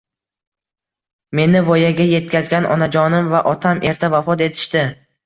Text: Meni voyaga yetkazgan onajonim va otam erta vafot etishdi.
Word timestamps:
Meni 1.39 1.61
voyaga 1.67 2.07
yetkazgan 2.13 2.65
onajonim 2.77 3.29
va 3.35 3.43
otam 3.53 3.83
erta 3.91 4.11
vafot 4.15 4.43
etishdi. 4.49 4.83